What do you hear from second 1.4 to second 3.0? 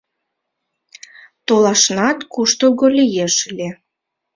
Толашнат куштылго